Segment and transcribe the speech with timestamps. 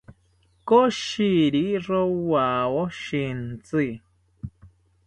[0.67, 3.87] Koshiri rowawo shintzi